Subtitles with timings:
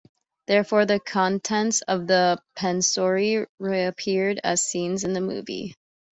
[0.47, 5.75] Therefore, the contents of the Pansori reappear as scenes in the movie.